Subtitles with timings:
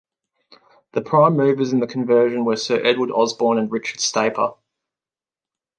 [0.93, 4.55] The prime movers in the conversion were Sir Edward Osborne and Richard Staper.